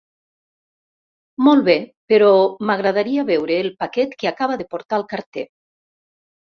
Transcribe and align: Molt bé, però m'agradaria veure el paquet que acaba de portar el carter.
Molt 1.49 1.63
bé, 1.67 1.75
però 2.13 2.31
m'agradaria 2.71 3.29
veure 3.31 3.59
el 3.67 3.73
paquet 3.85 4.21
que 4.23 4.35
acaba 4.35 4.61
de 4.65 4.69
portar 4.75 5.03
el 5.03 5.11
carter. 5.17 5.51